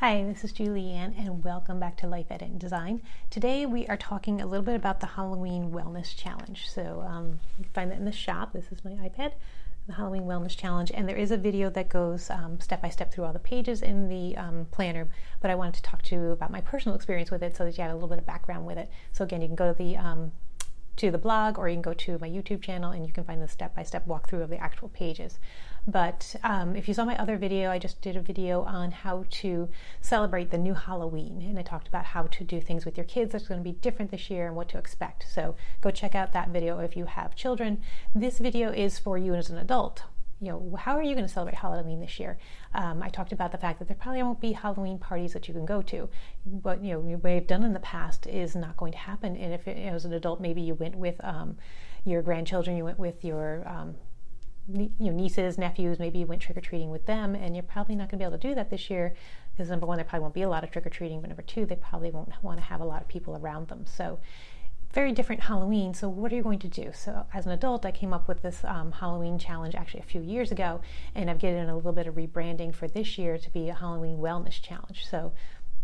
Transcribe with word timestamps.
Hi, 0.00 0.24
this 0.24 0.44
is 0.44 0.54
Julianne, 0.54 1.18
and 1.18 1.44
welcome 1.44 1.78
back 1.78 1.98
to 1.98 2.06
Life 2.06 2.28
Edit 2.30 2.48
and 2.48 2.58
Design. 2.58 3.02
Today 3.28 3.66
we 3.66 3.86
are 3.86 3.98
talking 3.98 4.40
a 4.40 4.46
little 4.46 4.64
bit 4.64 4.74
about 4.74 5.00
the 5.00 5.06
Halloween 5.06 5.72
Wellness 5.72 6.16
Challenge. 6.16 6.70
So 6.70 7.04
um, 7.06 7.38
you 7.58 7.64
can 7.64 7.72
find 7.74 7.90
that 7.90 7.98
in 7.98 8.06
the 8.06 8.10
shop. 8.10 8.54
This 8.54 8.72
is 8.72 8.82
my 8.82 8.92
iPad, 8.92 9.32
the 9.86 9.92
Halloween 9.92 10.22
Wellness 10.22 10.56
Challenge, 10.56 10.90
and 10.94 11.06
there 11.06 11.18
is 11.18 11.30
a 11.30 11.36
video 11.36 11.68
that 11.68 11.90
goes 11.90 12.30
um, 12.30 12.58
step 12.60 12.80
by 12.80 12.88
step 12.88 13.12
through 13.12 13.24
all 13.24 13.34
the 13.34 13.38
pages 13.38 13.82
in 13.82 14.08
the 14.08 14.38
um, 14.38 14.66
planner. 14.70 15.06
But 15.42 15.50
I 15.50 15.54
wanted 15.54 15.74
to 15.74 15.82
talk 15.82 16.00
to 16.04 16.14
you 16.14 16.30
about 16.30 16.50
my 16.50 16.62
personal 16.62 16.96
experience 16.96 17.30
with 17.30 17.42
it, 17.42 17.54
so 17.54 17.66
that 17.66 17.76
you 17.76 17.82
had 17.82 17.90
a 17.90 17.94
little 17.94 18.08
bit 18.08 18.16
of 18.16 18.24
background 18.24 18.64
with 18.64 18.78
it. 18.78 18.90
So 19.12 19.24
again, 19.24 19.42
you 19.42 19.48
can 19.48 19.54
go 19.54 19.70
to 19.70 19.76
the 19.76 19.98
um, 19.98 20.32
to 21.00 21.10
the 21.10 21.16
blog 21.16 21.58
or 21.58 21.66
you 21.66 21.74
can 21.74 21.82
go 21.82 21.94
to 21.94 22.18
my 22.18 22.28
YouTube 22.28 22.60
channel 22.60 22.92
and 22.92 23.06
you 23.06 23.12
can 23.12 23.24
find 23.24 23.40
the 23.40 23.48
step 23.48 23.74
by 23.74 23.82
step 23.82 24.06
walkthrough 24.06 24.42
of 24.42 24.50
the 24.50 24.58
actual 24.58 24.90
pages. 24.90 25.38
But 25.86 26.36
um, 26.44 26.76
if 26.76 26.88
you 26.88 26.92
saw 26.92 27.06
my 27.06 27.16
other 27.16 27.38
video, 27.38 27.70
I 27.70 27.78
just 27.78 28.02
did 28.02 28.16
a 28.16 28.20
video 28.20 28.64
on 28.64 28.90
how 28.90 29.24
to 29.30 29.70
celebrate 30.02 30.50
the 30.50 30.58
new 30.58 30.74
Halloween. 30.74 31.40
And 31.40 31.58
I 31.58 31.62
talked 31.62 31.88
about 31.88 32.04
how 32.04 32.24
to 32.24 32.44
do 32.44 32.60
things 32.60 32.84
with 32.84 32.98
your 32.98 33.06
kids 33.06 33.32
that's 33.32 33.48
going 33.48 33.60
to 33.60 33.64
be 33.64 33.78
different 33.80 34.10
this 34.10 34.28
year 34.28 34.46
and 34.46 34.54
what 34.54 34.68
to 34.68 34.78
expect. 34.78 35.24
So 35.32 35.56
go 35.80 35.90
check 35.90 36.14
out 36.14 36.34
that 36.34 36.50
video 36.50 36.80
if 36.80 36.94
you 36.98 37.06
have 37.06 37.34
children. 37.34 37.80
This 38.14 38.38
video 38.38 38.70
is 38.70 38.98
for 38.98 39.16
you 39.16 39.34
as 39.34 39.48
an 39.48 39.56
adult 39.56 40.02
you 40.40 40.48
know, 40.48 40.76
how 40.78 40.96
are 40.96 41.02
you 41.02 41.14
going 41.14 41.26
to 41.26 41.32
celebrate 41.32 41.56
Halloween 41.56 42.00
this 42.00 42.18
year? 42.18 42.38
Um, 42.74 43.02
I 43.02 43.08
talked 43.08 43.32
about 43.32 43.52
the 43.52 43.58
fact 43.58 43.78
that 43.78 43.88
there 43.88 43.96
probably 43.96 44.22
won't 44.22 44.40
be 44.40 44.52
Halloween 44.52 44.98
parties 44.98 45.34
that 45.34 45.48
you 45.48 45.54
can 45.54 45.66
go 45.66 45.82
to. 45.82 46.08
What 46.44 46.82
you 46.82 46.94
know, 46.94 47.08
you 47.08 47.20
may 47.22 47.34
have 47.34 47.46
done 47.46 47.62
in 47.62 47.74
the 47.74 47.80
past 47.80 48.26
is 48.26 48.56
not 48.56 48.76
going 48.76 48.92
to 48.92 48.98
happen. 48.98 49.36
And 49.36 49.52
if 49.52 49.68
it, 49.68 49.76
as 49.76 50.04
an 50.04 50.14
adult, 50.14 50.40
maybe 50.40 50.62
you 50.62 50.74
went 50.74 50.96
with 50.96 51.22
um, 51.22 51.58
your 52.04 52.22
grandchildren, 52.22 52.76
you 52.76 52.84
went 52.84 52.98
with 52.98 53.22
your 53.22 53.68
um, 53.68 53.94
you 54.72 54.90
know, 54.98 55.12
nieces, 55.12 55.58
nephews, 55.58 55.98
maybe 55.98 56.20
you 56.20 56.26
went 56.26 56.40
trick 56.40 56.56
or 56.56 56.60
treating 56.60 56.90
with 56.90 57.06
them, 57.06 57.34
and 57.34 57.54
you're 57.54 57.62
probably 57.62 57.94
not 57.94 58.08
going 58.08 58.18
to 58.18 58.24
be 58.24 58.24
able 58.24 58.38
to 58.38 58.48
do 58.48 58.54
that 58.54 58.70
this 58.70 58.88
year 58.88 59.14
because 59.52 59.68
number 59.68 59.86
one, 59.86 59.96
there 59.96 60.04
probably 60.04 60.22
won't 60.22 60.34
be 60.34 60.42
a 60.42 60.48
lot 60.48 60.64
of 60.64 60.70
trick 60.70 60.86
or 60.86 60.90
treating, 60.90 61.20
but 61.20 61.28
number 61.28 61.42
two, 61.42 61.66
they 61.66 61.76
probably 61.76 62.10
won't 62.10 62.30
want 62.42 62.58
to 62.58 62.64
have 62.64 62.80
a 62.80 62.84
lot 62.84 63.02
of 63.02 63.08
people 63.08 63.36
around 63.36 63.68
them. 63.68 63.84
So 63.84 64.20
very 64.92 65.12
different 65.12 65.42
Halloween. 65.42 65.94
So, 65.94 66.08
what 66.08 66.32
are 66.32 66.36
you 66.36 66.42
going 66.42 66.58
to 66.60 66.68
do? 66.68 66.90
So, 66.92 67.26
as 67.32 67.46
an 67.46 67.52
adult, 67.52 67.86
I 67.86 67.92
came 67.92 68.12
up 68.12 68.26
with 68.26 68.42
this 68.42 68.64
um, 68.64 68.92
Halloween 68.92 69.38
challenge 69.38 69.74
actually 69.74 70.00
a 70.00 70.04
few 70.04 70.20
years 70.20 70.50
ago, 70.50 70.80
and 71.14 71.30
I've 71.30 71.38
given 71.38 71.68
a 71.68 71.76
little 71.76 71.92
bit 71.92 72.06
of 72.06 72.16
rebranding 72.16 72.74
for 72.74 72.88
this 72.88 73.16
year 73.16 73.38
to 73.38 73.50
be 73.50 73.68
a 73.68 73.74
Halloween 73.74 74.18
wellness 74.18 74.60
challenge. 74.60 75.06
So, 75.08 75.32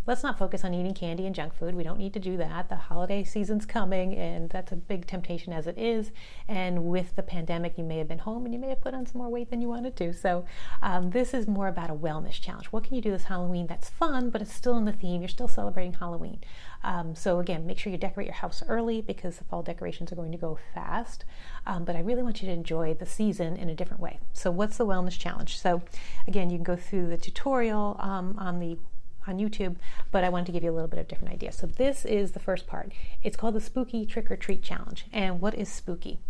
let's 0.06 0.22
not 0.22 0.38
focus 0.38 0.64
on 0.64 0.72
eating 0.72 0.94
candy 0.94 1.26
and 1.26 1.34
junk 1.34 1.54
food. 1.54 1.74
We 1.74 1.82
don't 1.82 1.98
need 1.98 2.12
to 2.14 2.20
do 2.20 2.36
that. 2.36 2.68
The 2.68 2.76
holiday 2.76 3.24
season's 3.24 3.66
coming, 3.66 4.14
and 4.14 4.48
that's 4.50 4.70
a 4.70 4.76
big 4.76 5.06
temptation 5.06 5.52
as 5.52 5.66
it 5.66 5.76
is. 5.76 6.12
And 6.46 6.84
with 6.84 7.16
the 7.16 7.22
pandemic, 7.22 7.76
you 7.76 7.84
may 7.84 7.98
have 7.98 8.08
been 8.08 8.20
home 8.20 8.44
and 8.44 8.54
you 8.54 8.60
may 8.60 8.68
have 8.68 8.80
put 8.80 8.94
on 8.94 9.06
some 9.06 9.20
more 9.20 9.28
weight 9.28 9.50
than 9.50 9.60
you 9.60 9.68
wanted 9.68 9.96
to. 9.96 10.12
So, 10.12 10.44
um, 10.82 11.10
this 11.10 11.34
is 11.34 11.48
more 11.48 11.66
about 11.68 11.90
a 11.90 11.94
wellness 11.94 12.40
challenge. 12.40 12.66
What 12.66 12.84
can 12.84 12.94
you 12.94 13.02
do 13.02 13.10
this 13.10 13.24
Halloween 13.24 13.66
that's 13.66 13.88
fun, 13.88 14.30
but 14.30 14.40
it's 14.40 14.54
still 14.54 14.76
in 14.76 14.84
the 14.84 14.92
theme? 14.92 15.22
You're 15.22 15.28
still 15.28 15.48
celebrating 15.48 15.94
Halloween. 15.94 16.40
Um, 16.84 17.16
so, 17.16 17.40
again, 17.40 17.66
make 17.66 17.78
sure 17.78 17.90
you 17.90 17.98
decorate 17.98 18.26
your 18.26 18.34
house 18.34 18.62
early 18.68 19.00
because 19.00 19.38
the 19.38 19.44
fall 19.44 19.62
decorations 19.62 20.12
are 20.12 20.16
going 20.16 20.32
to 20.32 20.38
go 20.38 20.58
fast. 20.72 21.24
Um, 21.66 21.84
but 21.84 21.96
I 21.96 22.00
really 22.00 22.22
want 22.22 22.42
you 22.42 22.46
to 22.46 22.54
enjoy 22.54 22.94
the 22.94 23.06
season 23.06 23.56
in 23.56 23.68
a 23.68 23.74
different 23.74 24.00
way. 24.00 24.20
So, 24.32 24.52
what's 24.52 24.76
the 24.76 24.86
wellness 24.86 25.18
challenge? 25.18 25.58
So, 25.58 25.82
again, 26.28 26.50
you 26.50 26.58
can 26.58 26.64
go 26.64 26.76
through 26.76 27.08
the 27.08 27.16
tutorial 27.16 27.96
um, 27.98 28.36
on 28.38 28.60
the 28.60 28.78
on 29.26 29.38
YouTube, 29.38 29.76
but 30.10 30.24
I 30.24 30.28
wanted 30.28 30.46
to 30.46 30.52
give 30.52 30.62
you 30.62 30.70
a 30.70 30.74
little 30.74 30.88
bit 30.88 30.98
of 30.98 31.08
different 31.08 31.34
idea. 31.34 31.52
So 31.52 31.66
this 31.66 32.04
is 32.04 32.32
the 32.32 32.38
first 32.38 32.66
part. 32.66 32.92
It's 33.22 33.36
called 33.36 33.54
the 33.54 33.60
Spooky 33.60 34.06
Trick 34.06 34.30
or 34.30 34.36
Treat 34.36 34.62
Challenge. 34.62 35.06
And 35.12 35.40
what 35.40 35.54
is 35.54 35.68
spooky? 35.68 36.20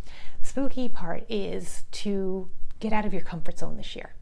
Spooky 0.43 0.89
part 0.89 1.25
is 1.29 1.85
to 1.93 2.51
get 2.81 2.93
out 2.93 3.05
of 3.05 3.13
your 3.13 3.23
comfort 3.23 3.59
zone 3.59 3.77
this 3.77 3.97
year. 3.97 4.15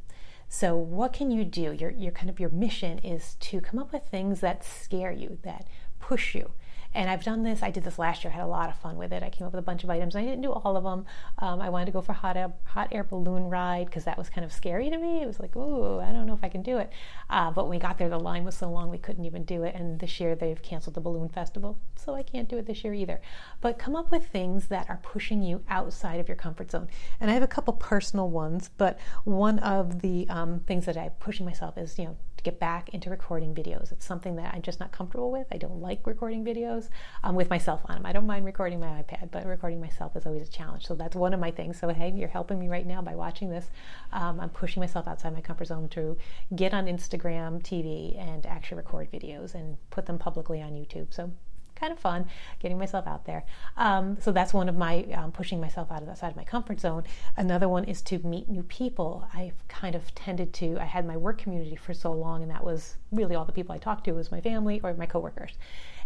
So 0.48 0.77
what 0.77 1.12
can 1.12 1.31
you 1.31 1.44
do? 1.44 1.72
Your 1.72 1.91
your 1.91 2.12
kind 2.12 2.31
of 2.31 2.39
your 2.39 2.50
mission 2.50 2.98
is 2.98 3.34
to 3.41 3.61
come 3.61 3.81
up 3.81 3.92
with 3.92 4.06
things 4.06 4.41
that 4.41 4.64
scare 4.64 5.11
you, 5.11 5.38
that 5.42 5.66
push 5.98 6.34
you, 6.34 6.53
and 6.95 7.11
I've 7.11 7.25
done 7.25 7.42
this. 7.42 7.62
I 7.62 7.70
did 7.70 7.84
this 7.84 7.98
last 7.98 8.25
year. 8.25 8.33
I 8.33 8.37
had 8.37 8.45
a 8.45 8.47
lot 8.47 8.69
of 8.69 8.77
fun 8.77 8.97
with 8.97 9.12
it. 9.12 9.23
I 9.23 9.31
came 9.31 9.47
up 9.47 9.53
with 9.53 9.59
a 9.59 9.62
bunch 9.62 9.84
of 9.84 9.91
items. 9.91 10.14
I 10.14 10.23
didn't 10.23 10.42
do 10.42 10.53
all 10.53 10.77
of 10.77 10.84
them. 10.84 11.06
Um, 11.38 11.60
I 11.60 11.69
wanted 11.69 11.87
to 11.87 11.93
go 11.93 12.00
for 12.00 12.12
hot 12.12 12.37
air, 12.37 12.53
hot 12.65 12.88
air 12.93 13.05
balloon 13.05 13.44
ride 13.44 13.87
because 13.87 14.05
that 14.05 14.16
was 14.16 14.31
kind 14.31 14.44
of 14.44 14.53
scary 14.53 14.91
to 14.91 14.97
me. 14.97 15.22
It 15.22 15.27
was 15.27 15.41
like, 15.41 15.56
ooh, 15.56 15.99
I 16.00 16.12
don't 16.12 16.27
know 16.27 16.34
if 16.34 16.44
I 16.44 16.49
can 16.49 16.62
do 16.62 16.78
it. 16.78 16.91
Uh, 17.28 17.50
but 17.50 17.65
when 17.65 17.71
we 17.71 17.78
got 17.78 17.99
there, 17.99 18.09
the 18.09 18.19
line 18.19 18.44
was 18.44 18.56
so 18.56 18.71
long 18.71 18.91
we 18.91 18.99
couldn't 18.99 19.25
even 19.25 19.44
do 19.44 19.65
it. 19.65 19.75
And 19.75 19.99
this 19.99 20.21
year 20.21 20.34
they've 20.34 20.60
canceled 20.62 20.94
the 20.94 21.00
balloon 21.00 21.28
festival, 21.28 21.78
so 21.97 22.15
I 22.15 22.22
can't 22.22 22.49
do 22.49 22.59
it 22.59 22.66
this 22.66 22.84
year 22.84 22.94
either. 22.94 23.21
But 23.61 23.78
come 23.78 23.97
up 23.97 24.11
with 24.11 24.26
things 24.28 24.69
that 24.69 24.88
are 24.88 25.00
pushing 25.03 25.43
you 25.43 25.62
outside 25.69 26.21
of 26.21 26.28
your 26.28 26.37
comfort 26.37 26.71
zone. 26.71 26.88
And 27.21 27.31
I 27.31 27.34
have 27.34 27.43
a 27.43 27.49
couple 27.49 27.75
personal 27.75 28.31
ones, 28.31 28.71
but 28.76 28.99
one 29.25 29.59
of 29.59 30.00
the 30.00 30.26
um, 30.28 30.61
things 30.61 30.87
that 30.87 30.97
I'm 30.97 31.11
pushing 31.19 31.44
myself 31.44 31.76
is, 31.76 31.99
you 31.99 32.05
know, 32.06 32.16
get 32.44 32.60
back 32.60 32.91
into 32.91 33.10
recording 33.10 33.55
videos. 33.55 33.91
It's 33.91 34.05
something 34.05 34.37
that 34.37 34.55
I'm 34.55 34.62
just 34.62 34.78
not 34.78 34.93
comfortable 34.93 35.32
with. 35.32 35.47
I 35.50 35.56
don't 35.56 35.81
like 35.81 36.06
recording 36.06 36.44
videos 36.44 36.91
um, 37.25 37.34
with 37.34 37.50
myself 37.50 37.81
on 37.87 37.97
them. 37.97 38.06
I 38.06 38.12
don't 38.12 38.27
mind 38.27 38.44
recording 38.44 38.78
my 38.78 39.03
iPad, 39.03 39.31
but 39.31 39.47
recording 39.47 39.81
myself 39.81 40.15
is 40.15 40.27
always 40.27 40.47
a 40.47 40.50
challenge. 40.50 40.87
So 40.87 40.94
that's 40.94 41.16
one 41.16 41.34
of 41.34 41.41
my 41.41 41.50
things. 41.50 41.78
So, 41.78 41.88
hey, 41.88 42.12
you're 42.15 42.28
helping 42.28 42.60
me 42.60 42.69
right 42.69 42.87
now 42.87 43.03
by 43.03 43.15
watching 43.15 43.50
this. 43.50 43.71
Um, 44.12 44.38
I'm 44.38 44.50
pushing 44.50 44.81
myself 44.81 45.09
outside 45.09 45.32
my 45.32 45.41
comfort 45.41 45.66
zone 45.66 45.88
to 45.91 46.16
get 46.55 46.75
on 46.75 46.87
Instagram 46.87 47.62
TV 47.62 48.19
and 48.19 48.44
actually 48.47 48.76
record 48.76 49.11
videos 49.11 49.55
and 49.55 49.78
put 49.91 50.06
them 50.06 50.19
publicly 50.19 50.61
on 50.61 50.72
YouTube. 50.72 51.12
So 51.12 51.32
kind 51.75 51.93
of 51.93 51.99
fun 51.99 52.27
getting 52.61 52.79
myself 52.79 53.07
out 53.07 53.25
there. 53.25 53.45
Um, 53.77 54.17
so 54.21 54.33
that's 54.33 54.55
one 54.55 54.69
of 54.69 54.77
my 54.77 55.05
um, 55.15 55.33
pushing 55.33 55.61
myself 55.61 55.91
out 55.91 56.01
of 56.01 56.07
that 56.07 56.19
side 56.19 56.31
of 56.31 56.37
my 56.37 56.45
comfort 56.45 56.81
zone. 56.81 57.05
Another 57.37 57.69
one 57.69 57.85
is 57.85 58.03
to 58.03 58.19
meet 58.21 58.49
new 58.49 58.62
people. 58.62 59.29
I've 59.35 59.67
kind 59.69 59.95
of 59.95 60.15
tended 60.15 60.53
to, 60.55 60.79
I 60.81 60.85
had 60.85 61.07
my 61.07 61.17
work 61.17 61.39
community 61.39 61.77
for 61.77 61.95
so 61.95 62.12
long, 62.12 62.43
and 62.43 62.51
that 62.51 62.65
was 62.65 62.97
really 63.12 63.35
all 63.35 63.45
the 63.45 63.53
people 63.53 63.75
I 63.75 63.79
talked 63.79 64.05
to 64.05 64.12
was 64.12 64.31
my 64.31 64.41
family 64.41 64.81
or 64.83 64.95
my 64.95 65.07
coworkers. 65.07 65.53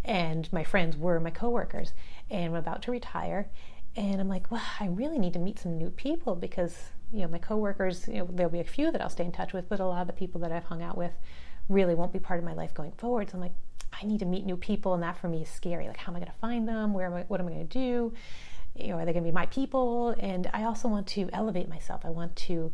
And 0.05 0.51
my 0.53 0.65
friends 0.65 0.97
were 0.97 1.21
my 1.21 1.31
coworkers. 1.31 1.93
And 2.31 2.47
I'm 2.47 2.55
about 2.55 2.83
to 2.83 2.91
retire. 2.91 3.49
And 3.97 4.21
I'm 4.21 4.29
like, 4.29 4.51
well, 4.51 4.63
I 4.81 4.87
really 4.87 5.19
need 5.19 5.33
to 5.33 5.39
meet 5.39 5.59
some 5.59 5.77
new 5.77 5.91
people 5.91 6.37
because, 6.37 6.77
you 7.13 7.23
know, 7.23 7.29
my 7.29 7.39
coworkers, 7.39 8.07
you 8.07 8.19
know, 8.19 8.29
there'll 8.31 8.53
be 8.53 8.61
a 8.61 8.65
few 8.65 8.93
that 8.93 9.01
I'll 9.01 9.09
stay 9.09 9.25
in 9.25 9.33
touch 9.33 9.53
with, 9.53 9.69
but 9.69 9.81
a 9.81 9.87
lot 9.87 10.03
of 10.03 10.07
the 10.07 10.13
people 10.13 10.41
that 10.43 10.53
I've 10.53 10.65
hung 10.65 10.83
out 10.83 10.97
with 10.97 11.13
really 11.69 11.95
won't 11.95 12.13
be 12.13 12.19
part 12.19 12.39
of 12.39 12.45
my 12.45 12.55
life 12.55 12.73
going 12.75 12.93
forward. 12.93 13.31
So 13.31 13.37
I'm 13.37 13.41
like, 13.41 13.55
I 13.93 14.07
need 14.07 14.21
to 14.21 14.27
meet 14.27 14.47
new 14.47 14.57
people, 14.57 14.95
and 14.95 15.03
that 15.03 15.19
for 15.19 15.29
me 15.29 15.43
is 15.43 15.49
scary. 15.49 15.87
Like, 15.89 15.97
how 15.97 16.13
am 16.13 16.17
I 16.17 16.21
going 16.21 16.33
to 16.33 16.39
find 16.39 16.69
them? 16.69 16.93
Where 16.93 17.07
am 17.07 17.15
I? 17.15 17.23
What 17.23 17.41
am 17.41 17.47
I 17.49 17.51
going 17.51 17.69
to 17.69 17.79
do? 17.79 18.13
You 18.75 18.89
know, 18.89 18.99
are 18.99 19.05
they 19.05 19.13
going 19.13 19.25
to 19.25 19.29
be 19.29 19.35
my 19.35 19.47
people? 19.47 20.15
And 20.21 20.49
I 20.53 20.65
also 20.65 20.89
want 20.89 21.07
to 21.09 21.29
elevate 21.33 21.69
myself. 21.69 22.03
I 22.05 22.11
want 22.11 22.37
to, 22.37 22.73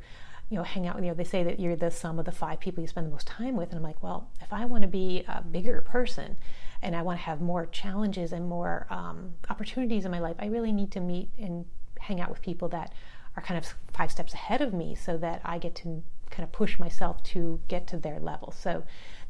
you 0.51 0.57
know, 0.57 0.63
hang 0.63 0.87
out 0.87 0.97
with. 0.97 1.05
You 1.05 1.11
know, 1.11 1.17
they 1.17 1.25
say 1.25 1.43
that 1.45 1.59
you're 1.59 1.77
the 1.77 1.91
sum 1.91 2.19
of 2.19 2.27
the 2.27 2.33
five 2.33 2.61
people 2.61 2.83
you 2.83 2.89
spend 2.89 3.07
the 3.07 3.11
most 3.11 3.27
time 3.27 3.57
with, 3.57 3.71
and 3.71 3.79
I'm 3.79 3.83
like, 3.83 4.03
well, 4.03 4.29
if 4.43 4.53
I 4.53 4.67
want 4.67 4.83
to 4.83 4.89
be 4.89 5.25
a 5.27 5.41
bigger 5.41 5.81
person, 5.81 6.37
and 6.83 6.95
I 6.95 7.01
want 7.01 7.19
to 7.19 7.25
have 7.25 7.41
more 7.41 7.65
challenges 7.67 8.33
and 8.33 8.47
more 8.47 8.87
um, 8.91 9.33
opportunities 9.49 10.05
in 10.05 10.11
my 10.11 10.21
life, 10.21 10.37
I 10.39 10.47
really 10.47 10.73
need 10.73 10.91
to 10.93 11.01
meet 11.01 11.31
and 11.39 11.65
hang 12.01 12.21
out 12.21 12.29
with 12.29 12.43
people 12.43 12.69
that 12.69 12.93
are 13.37 13.43
kind 13.43 13.57
of 13.57 13.75
five 13.93 14.11
steps 14.11 14.35
ahead 14.35 14.61
of 14.61 14.75
me, 14.75 14.95
so 14.95 15.17
that 15.17 15.41
I 15.45 15.59
get 15.59 15.75
to 15.77 16.03
kind 16.31 16.45
of 16.45 16.53
push 16.53 16.79
myself 16.79 17.23
to 17.23 17.61
get 17.69 17.87
to 17.87 17.97
their 17.97 18.19
level. 18.19 18.51
So 18.51 18.83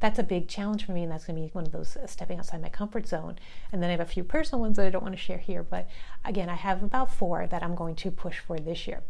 that's 0.04 0.18
a 0.18 0.22
big 0.22 0.48
challenge 0.48 0.84
for 0.84 0.92
me, 0.92 1.02
and 1.02 1.10
that's 1.10 1.24
going 1.24 1.34
to 1.34 1.48
be 1.48 1.54
one 1.54 1.64
of 1.64 1.72
those 1.72 1.96
uh, 1.96 2.06
stepping 2.06 2.38
outside 2.38 2.60
my 2.60 2.68
comfort 2.68 3.08
zone. 3.08 3.38
And 3.72 3.82
then 3.82 3.88
I 3.88 3.92
have 3.92 4.00
a 4.00 4.04
few 4.04 4.22
personal 4.22 4.60
ones 4.60 4.76
that 4.76 4.86
I 4.86 4.90
don't 4.90 5.02
want 5.02 5.14
to 5.14 5.20
share 5.20 5.38
here, 5.38 5.62
but 5.62 5.88
again, 6.26 6.50
I 6.50 6.56
have 6.56 6.82
about 6.82 7.10
four 7.10 7.46
that 7.46 7.62
I'm 7.62 7.74
going 7.74 7.94
to 7.96 8.10
push 8.10 8.38
for 8.38 8.58
this 8.58 8.86
year. 8.86 9.02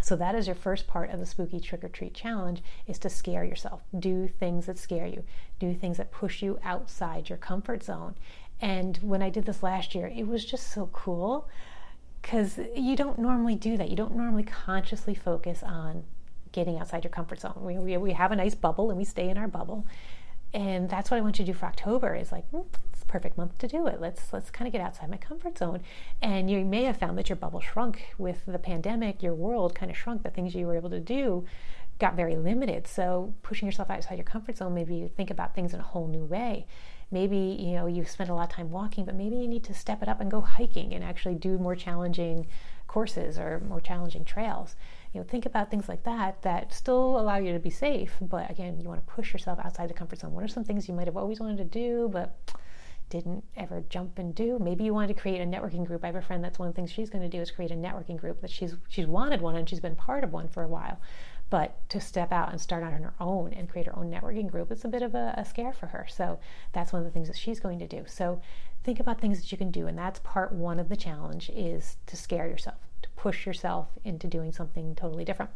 So 0.00 0.16
that 0.16 0.34
is 0.34 0.46
your 0.46 0.56
first 0.56 0.86
part 0.86 1.10
of 1.10 1.20
the 1.20 1.26
spooky 1.26 1.60
trick 1.60 1.84
or 1.84 1.90
treat 1.90 2.14
challenge 2.14 2.62
is 2.86 2.98
to 3.00 3.10
scare 3.10 3.44
yourself. 3.44 3.82
Do 3.98 4.26
things 4.26 4.64
that 4.64 4.78
scare 4.78 5.06
you. 5.06 5.22
Do 5.58 5.74
things 5.74 5.98
that 5.98 6.10
push 6.10 6.40
you 6.40 6.58
outside 6.64 7.28
your 7.28 7.36
comfort 7.36 7.84
zone. 7.84 8.14
And 8.58 8.96
when 9.02 9.20
I 9.20 9.28
did 9.28 9.44
this 9.44 9.62
last 9.62 9.94
year, 9.94 10.10
it 10.16 10.26
was 10.26 10.46
just 10.46 10.72
so 10.72 10.88
cool 10.94 11.46
because 12.22 12.58
you 12.74 12.96
don't 12.96 13.18
normally 13.18 13.54
do 13.54 13.76
that. 13.76 13.90
You 13.90 13.96
don't 13.96 14.16
normally 14.16 14.44
consciously 14.44 15.14
focus 15.14 15.62
on 15.62 16.04
getting 16.52 16.78
outside 16.78 17.04
your 17.04 17.10
comfort 17.10 17.40
zone. 17.40 17.58
We, 17.60 17.78
we, 17.78 17.96
we 17.96 18.12
have 18.12 18.32
a 18.32 18.36
nice 18.36 18.54
bubble 18.54 18.88
and 18.88 18.98
we 18.98 19.04
stay 19.04 19.28
in 19.28 19.36
our 19.36 19.48
bubble. 19.48 19.86
And 20.54 20.88
that's 20.88 21.10
what 21.10 21.16
I 21.16 21.20
want 21.22 21.38
you 21.38 21.44
to 21.46 21.52
do 21.52 21.58
for 21.58 21.66
October 21.66 22.14
is 22.14 22.30
like, 22.30 22.50
mm, 22.52 22.64
it's 22.92 23.02
a 23.02 23.06
perfect 23.06 23.38
month 23.38 23.58
to 23.58 23.68
do 23.68 23.86
it. 23.86 24.00
Let's 24.00 24.32
let's 24.32 24.50
kind 24.50 24.66
of 24.66 24.72
get 24.72 24.82
outside 24.82 25.10
my 25.10 25.16
comfort 25.16 25.56
zone. 25.56 25.80
And 26.20 26.50
you 26.50 26.64
may 26.64 26.84
have 26.84 26.98
found 26.98 27.16
that 27.18 27.28
your 27.28 27.36
bubble 27.36 27.60
shrunk 27.60 28.14
with 28.18 28.44
the 28.46 28.58
pandemic, 28.58 29.22
your 29.22 29.34
world 29.34 29.74
kind 29.74 29.90
of 29.90 29.96
shrunk. 29.96 30.22
The 30.22 30.30
things 30.30 30.54
you 30.54 30.66
were 30.66 30.76
able 30.76 30.90
to 30.90 31.00
do 31.00 31.46
got 31.98 32.16
very 32.16 32.36
limited. 32.36 32.86
So 32.86 33.34
pushing 33.42 33.66
yourself 33.66 33.88
outside 33.88 34.16
your 34.16 34.24
comfort 34.24 34.58
zone, 34.58 34.74
maybe 34.74 34.94
you 34.94 35.08
think 35.08 35.30
about 35.30 35.54
things 35.54 35.72
in 35.72 35.80
a 35.80 35.84
whole 35.84 36.06
new 36.06 36.24
way. 36.24 36.66
Maybe 37.10 37.36
you 37.36 37.72
know 37.72 37.86
you've 37.86 38.10
spent 38.10 38.28
a 38.28 38.34
lot 38.34 38.50
of 38.50 38.56
time 38.56 38.70
walking, 38.70 39.04
but 39.04 39.14
maybe 39.14 39.36
you 39.36 39.48
need 39.48 39.64
to 39.64 39.74
step 39.74 40.02
it 40.02 40.08
up 40.08 40.20
and 40.20 40.30
go 40.30 40.40
hiking 40.40 40.92
and 40.92 41.02
actually 41.02 41.34
do 41.34 41.58
more 41.58 41.76
challenging 41.76 42.46
courses 42.92 43.38
or 43.38 43.60
more 43.68 43.80
challenging 43.80 44.24
trails. 44.24 44.76
You 45.12 45.20
know 45.20 45.26
think 45.26 45.46
about 45.46 45.70
things 45.70 45.88
like 45.88 46.02
that 46.04 46.42
that 46.42 46.74
still 46.74 47.18
allow 47.18 47.36
you 47.36 47.52
to 47.54 47.58
be 47.58 47.70
safe 47.70 48.16
but 48.20 48.50
again 48.50 48.78
you 48.80 48.88
want 48.88 49.06
to 49.06 49.12
push 49.14 49.32
yourself 49.32 49.58
outside 49.64 49.88
the 49.88 49.94
comfort 49.94 50.18
zone. 50.18 50.32
What 50.32 50.44
are 50.44 50.48
some 50.48 50.64
things 50.64 50.88
you 50.88 50.94
might 50.94 51.06
have 51.06 51.16
always 51.16 51.40
wanted 51.40 51.58
to 51.58 51.64
do 51.64 52.10
but 52.12 52.36
didn't 53.08 53.44
ever 53.56 53.82
jump 53.88 54.18
and 54.18 54.34
do? 54.34 54.58
Maybe 54.58 54.84
you 54.84 54.92
wanted 54.92 55.14
to 55.14 55.20
create 55.22 55.40
a 55.40 55.44
networking 55.44 55.86
group. 55.86 56.04
I 56.04 56.08
have 56.08 56.16
a 56.16 56.22
friend 56.22 56.44
that's 56.44 56.58
one 56.58 56.68
of 56.68 56.74
the 56.74 56.76
things 56.76 56.90
she's 56.90 57.10
going 57.10 57.22
to 57.22 57.34
do 57.34 57.42
is 57.42 57.50
create 57.50 57.70
a 57.70 57.74
networking 57.74 58.18
group 58.18 58.42
that 58.42 58.50
she's 58.50 58.74
she's 58.88 59.06
wanted 59.06 59.40
one 59.40 59.56
and 59.56 59.66
she's 59.68 59.80
been 59.80 59.96
part 59.96 60.22
of 60.22 60.32
one 60.32 60.48
for 60.48 60.62
a 60.62 60.68
while 60.68 61.00
But 61.52 61.86
to 61.90 62.00
step 62.00 62.32
out 62.32 62.50
and 62.50 62.58
start 62.58 62.82
out 62.82 62.94
on 62.94 63.02
her 63.02 63.12
own 63.20 63.52
and 63.52 63.68
create 63.68 63.86
her 63.86 63.94
own 63.94 64.10
networking 64.10 64.50
group, 64.50 64.72
it's 64.72 64.86
a 64.86 64.88
bit 64.88 65.02
of 65.02 65.14
a, 65.14 65.34
a 65.36 65.44
scare 65.44 65.74
for 65.74 65.88
her. 65.88 66.06
So 66.08 66.38
that's 66.72 66.94
one 66.94 67.00
of 67.00 67.04
the 67.04 67.12
things 67.12 67.28
that 67.28 67.36
she's 67.36 67.60
going 67.60 67.78
to 67.80 67.86
do. 67.86 68.04
So 68.06 68.40
think 68.84 68.98
about 68.98 69.20
things 69.20 69.38
that 69.38 69.52
you 69.52 69.58
can 69.58 69.70
do, 69.70 69.86
and 69.86 69.98
that's 69.98 70.18
part 70.20 70.54
one 70.54 70.80
of 70.80 70.88
the 70.88 70.96
challenge 70.96 71.50
is 71.54 71.98
to 72.06 72.16
scare 72.16 72.46
yourself, 72.46 72.78
to 73.02 73.10
push 73.16 73.44
yourself 73.44 73.88
into 74.02 74.26
doing 74.28 74.50
something 74.50 74.94
totally 74.94 75.26
different. 75.26 75.50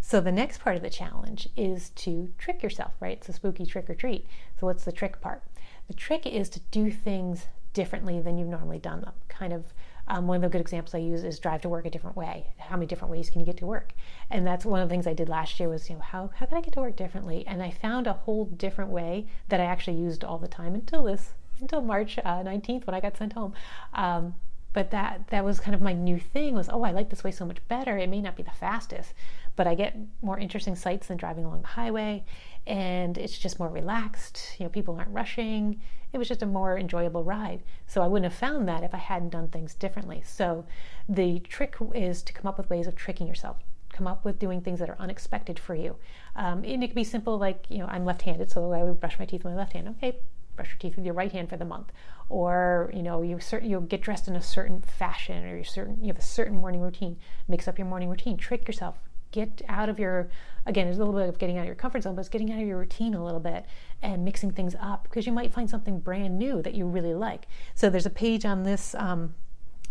So 0.00 0.20
the 0.20 0.32
next 0.32 0.58
part 0.58 0.74
of 0.74 0.82
the 0.82 0.90
challenge 0.90 1.48
is 1.56 1.90
to 1.90 2.32
trick 2.36 2.60
yourself, 2.60 2.94
right? 2.98 3.18
It's 3.18 3.28
a 3.28 3.32
spooky 3.32 3.66
trick 3.66 3.88
or 3.88 3.94
treat. 3.94 4.26
So 4.58 4.66
what's 4.66 4.84
the 4.84 4.90
trick 4.90 5.20
part? 5.20 5.44
The 5.86 5.94
trick 5.94 6.26
is 6.26 6.48
to 6.48 6.60
do 6.72 6.90
things 6.90 7.46
differently 7.72 8.18
than 8.18 8.36
you've 8.36 8.48
normally 8.48 8.80
done 8.80 9.02
them. 9.02 9.14
Kind 9.28 9.52
of 9.52 9.72
um, 10.10 10.26
one 10.26 10.36
of 10.36 10.42
the 10.42 10.48
good 10.48 10.60
examples 10.60 10.92
I 10.92 10.98
use 10.98 11.22
is 11.22 11.38
drive 11.38 11.62
to 11.62 11.68
work 11.68 11.86
a 11.86 11.90
different 11.90 12.16
way. 12.16 12.48
How 12.58 12.74
many 12.74 12.86
different 12.86 13.12
ways 13.12 13.30
can 13.30 13.38
you 13.38 13.46
get 13.46 13.58
to 13.58 13.66
work? 13.66 13.94
And 14.28 14.44
that's 14.44 14.64
one 14.66 14.80
of 14.80 14.88
the 14.88 14.92
things 14.92 15.06
I 15.06 15.14
did 15.14 15.28
last 15.28 15.60
year 15.60 15.68
was, 15.68 15.88
you 15.88 15.94
know, 15.94 16.02
how, 16.02 16.30
how 16.34 16.46
can 16.46 16.58
I 16.58 16.60
get 16.60 16.74
to 16.74 16.80
work 16.80 16.96
differently? 16.96 17.46
And 17.46 17.62
I 17.62 17.70
found 17.70 18.08
a 18.08 18.14
whole 18.14 18.44
different 18.44 18.90
way 18.90 19.26
that 19.48 19.60
I 19.60 19.64
actually 19.64 19.98
used 19.98 20.24
all 20.24 20.38
the 20.38 20.48
time 20.48 20.74
until 20.74 21.04
this, 21.04 21.34
until 21.60 21.80
March 21.80 22.18
uh, 22.18 22.42
19th 22.42 22.88
when 22.88 22.94
I 22.94 23.00
got 23.00 23.16
sent 23.16 23.34
home. 23.34 23.54
Um, 23.94 24.34
but 24.72 24.90
that 24.90 25.26
that 25.28 25.44
was 25.44 25.60
kind 25.60 25.74
of 25.74 25.80
my 25.80 25.92
new 25.92 26.18
thing 26.18 26.54
was 26.54 26.68
oh 26.68 26.82
i 26.84 26.90
like 26.90 27.10
this 27.10 27.24
way 27.24 27.30
so 27.30 27.44
much 27.44 27.66
better. 27.68 27.98
It 27.98 28.08
may 28.08 28.20
not 28.20 28.36
be 28.36 28.42
the 28.42 28.50
fastest 28.50 29.14
but 29.56 29.66
i 29.66 29.74
get 29.74 29.96
more 30.22 30.38
interesting 30.38 30.76
sights 30.76 31.08
than 31.08 31.16
driving 31.16 31.44
along 31.44 31.62
the 31.62 31.68
highway. 31.68 32.24
And 32.66 33.18
it's 33.18 33.38
just 33.38 33.58
more 33.58 33.68
relaxed. 33.68 34.56
You 34.58 34.64
know 34.64 34.70
people 34.70 34.96
aren't 34.96 35.10
rushing. 35.10 35.80
It 36.12 36.18
was 36.18 36.28
just 36.28 36.42
a 36.42 36.46
more 36.46 36.78
enjoyable 36.78 37.24
ride. 37.24 37.62
So 37.86 38.02
i 38.02 38.06
wouldn't 38.06 38.30
have 38.30 38.38
found 38.38 38.68
that 38.68 38.84
if 38.84 38.94
i 38.94 38.98
hadn't 38.98 39.30
done 39.30 39.48
things 39.48 39.74
differently. 39.74 40.22
So 40.24 40.64
the 41.08 41.40
trick 41.40 41.76
is 41.94 42.22
to 42.22 42.32
come 42.32 42.46
up 42.46 42.58
with 42.58 42.70
ways 42.70 42.86
of 42.86 42.94
tricking 42.94 43.26
yourself. 43.26 43.56
Come 43.92 44.06
up 44.06 44.24
with 44.24 44.38
doing 44.38 44.60
things 44.60 44.78
that 44.78 44.88
are 44.88 45.00
unexpected 45.00 45.58
for 45.58 45.74
you. 45.74 45.96
Um, 46.36 46.64
and 46.64 46.84
it 46.84 46.88
could 46.88 46.94
be 46.94 47.04
simple 47.04 47.38
like 47.38 47.66
you 47.68 47.78
know 47.78 47.86
i'm 47.86 48.04
left-handed 48.04 48.50
so 48.50 48.72
i 48.72 48.84
would 48.84 49.00
brush 49.00 49.18
my 49.18 49.24
teeth 49.24 49.42
with 49.44 49.52
my 49.52 49.58
left 49.58 49.72
hand. 49.72 49.88
Okay 49.88 50.20
brush 50.56 50.70
your 50.70 50.78
teeth 50.78 50.96
with 50.96 51.04
your 51.04 51.14
right 51.14 51.32
hand 51.32 51.48
for 51.48 51.56
the 51.56 51.64
month. 51.64 51.92
Or 52.28 52.90
you 52.94 53.02
know 53.02 53.22
you 53.22 53.38
you'll 53.62 53.80
get 53.80 54.00
dressed 54.00 54.28
in 54.28 54.36
a 54.36 54.42
certain 54.42 54.80
fashion 54.80 55.44
or 55.44 55.56
you 55.56 55.64
certain 55.64 55.98
you 56.00 56.08
have 56.08 56.18
a 56.18 56.22
certain 56.22 56.58
morning 56.58 56.80
routine. 56.80 57.16
Mix 57.48 57.66
up 57.66 57.78
your 57.78 57.86
morning 57.86 58.08
routine. 58.08 58.36
Trick 58.36 58.66
yourself. 58.66 58.98
Get 59.32 59.62
out 59.68 59.88
of 59.88 59.98
your 59.98 60.30
again 60.66 60.86
it's 60.86 60.96
a 60.96 61.00
little 61.00 61.18
bit 61.18 61.28
of 61.28 61.38
getting 61.38 61.56
out 61.56 61.62
of 61.62 61.66
your 61.66 61.74
comfort 61.74 62.02
zone 62.02 62.14
but 62.14 62.20
it's 62.20 62.28
getting 62.28 62.52
out 62.52 62.60
of 62.60 62.66
your 62.66 62.78
routine 62.78 63.14
a 63.14 63.24
little 63.24 63.40
bit 63.40 63.64
and 64.02 64.24
mixing 64.24 64.50
things 64.50 64.74
up 64.80 65.04
because 65.04 65.26
you 65.26 65.32
might 65.32 65.52
find 65.52 65.70
something 65.70 65.98
brand 65.98 66.38
new 66.38 66.62
that 66.62 66.74
you 66.74 66.86
really 66.86 67.14
like. 67.14 67.46
So 67.74 67.90
there's 67.90 68.06
a 68.06 68.10
page 68.10 68.44
on 68.44 68.62
this 68.62 68.94
um, 68.96 69.34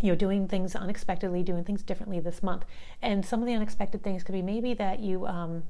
you 0.02 0.10
know 0.10 0.16
doing 0.16 0.48
things 0.48 0.76
unexpectedly 0.76 1.44
doing 1.44 1.64
things 1.64 1.84
differently 1.84 2.20
this 2.20 2.42
month. 2.42 2.66
And 3.02 3.26
some 3.26 3.42
of 3.42 3.48
the 3.48 3.54
unexpected 3.54 4.04
things 4.04 4.24
could 4.24 4.34
be 4.34 4.42
maybe 4.42 4.74
that 4.76 5.00
you 5.00 5.26
um, 5.28 5.64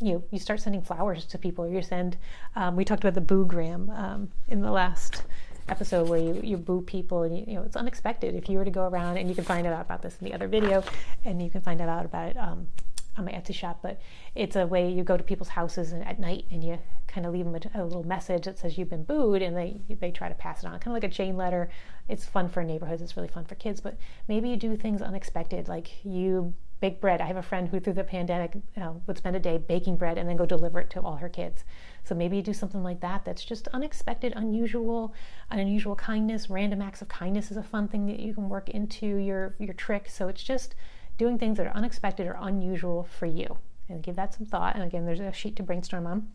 you 0.00 0.14
know, 0.14 0.24
you 0.30 0.38
start 0.38 0.60
sending 0.60 0.82
flowers 0.82 1.24
to 1.26 1.38
people. 1.38 1.68
You 1.68 1.82
send. 1.82 2.16
Um, 2.56 2.76
we 2.76 2.84
talked 2.84 3.04
about 3.04 3.14
the 3.14 3.34
boogram 3.34 3.88
um, 3.96 4.30
in 4.48 4.60
the 4.60 4.70
last 4.70 5.22
episode 5.68 6.08
where 6.08 6.20
you, 6.20 6.40
you 6.42 6.56
boo 6.56 6.82
people 6.82 7.22
and 7.22 7.38
you, 7.38 7.44
you, 7.46 7.54
know 7.54 7.62
it's 7.62 7.76
unexpected 7.76 8.34
if 8.34 8.48
you 8.48 8.58
were 8.58 8.64
to 8.64 8.70
go 8.70 8.86
around 8.86 9.16
and 9.16 9.28
you 9.28 9.34
can 9.34 9.44
find 9.44 9.66
out 9.66 9.80
about 9.80 10.02
this 10.02 10.16
in 10.20 10.26
the 10.26 10.34
other 10.34 10.46
video 10.46 10.84
and 11.24 11.40
you 11.40 11.50
can 11.50 11.60
find 11.60 11.80
out 11.80 12.04
about 12.04 12.28
it 12.28 12.36
um, 12.36 12.68
on 13.16 13.24
my 13.24 13.32
Etsy 13.32 13.54
shop 13.54 13.78
but 13.82 13.98
it's 14.34 14.56
a 14.56 14.66
way 14.66 14.90
you 14.90 15.02
go 15.02 15.16
to 15.16 15.22
people's 15.22 15.48
houses 15.48 15.92
and 15.92 16.04
at 16.04 16.18
night 16.18 16.44
and 16.50 16.62
you 16.62 16.78
kind 17.06 17.26
of 17.26 17.32
leave 17.32 17.44
them 17.44 17.54
a, 17.54 17.80
a, 17.80 17.84
little 17.84 18.04
message 18.04 18.44
that 18.44 18.58
says 18.58 18.76
you've 18.76 18.90
been 18.90 19.04
booed 19.04 19.40
and 19.40 19.56
they 19.56 19.80
they 20.00 20.10
try 20.10 20.28
to 20.28 20.34
pass 20.34 20.62
it 20.62 20.66
on 20.66 20.72
kind 20.72 20.88
of 20.88 20.92
like 21.02 21.04
a 21.04 21.08
chain 21.14 21.36
letter 21.36 21.70
it's 22.08 22.26
fun 22.26 22.48
for 22.48 22.62
neighborhoods 22.62 23.00
it's 23.00 23.16
really 23.16 23.28
fun 23.28 23.44
for 23.44 23.54
kids 23.54 23.80
but 23.80 23.96
maybe 24.28 24.50
you 24.50 24.56
do 24.56 24.76
things 24.76 25.00
unexpected 25.00 25.68
like 25.68 26.04
you 26.04 26.52
bake 26.84 27.00
bread 27.00 27.20
i 27.20 27.26
have 27.26 27.36
a 27.36 27.48
friend 27.50 27.68
who 27.68 27.80
through 27.80 27.92
the 27.92 28.04
pandemic 28.04 28.52
uh, 28.80 28.92
would 29.06 29.18
spend 29.18 29.34
a 29.36 29.40
day 29.40 29.56
baking 29.58 29.96
bread 29.96 30.18
and 30.18 30.28
then 30.28 30.36
go 30.36 30.46
deliver 30.46 30.80
it 30.80 30.90
to 30.90 31.00
all 31.00 31.16
her 31.16 31.28
kids 31.28 31.64
so 32.04 32.14
maybe 32.14 32.36
you 32.36 32.42
do 32.42 32.52
something 32.52 32.82
like 32.82 33.00
that 33.00 33.24
that's 33.24 33.44
just 33.44 33.66
unexpected, 33.68 34.34
unusual, 34.36 35.14
unusual 35.50 35.96
kindness. 35.96 36.50
Random 36.50 36.82
acts 36.82 37.00
of 37.00 37.08
kindness 37.08 37.50
is 37.50 37.56
a 37.56 37.62
fun 37.62 37.88
thing 37.88 38.06
that 38.06 38.20
you 38.20 38.34
can 38.34 38.50
work 38.50 38.68
into 38.68 39.16
your 39.16 39.54
your 39.58 39.72
trick. 39.72 40.10
So 40.10 40.28
it's 40.28 40.42
just 40.42 40.74
doing 41.16 41.38
things 41.38 41.56
that 41.56 41.66
are 41.66 41.74
unexpected 41.74 42.26
or 42.26 42.36
unusual 42.38 43.04
for 43.04 43.24
you. 43.24 43.56
And 43.88 44.02
give 44.02 44.16
that 44.16 44.34
some 44.34 44.44
thought. 44.44 44.74
And 44.74 44.84
again, 44.84 45.06
there's 45.06 45.20
a 45.20 45.32
sheet 45.32 45.56
to 45.56 45.62
brainstorm 45.62 46.06
on. 46.06 46.28